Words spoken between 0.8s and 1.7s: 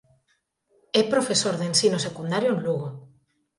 É profesor de